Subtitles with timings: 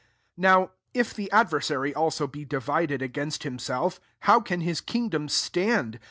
[0.39, 5.99] 18 New if the adversary also be divided against himself, bow can his kingdom stand?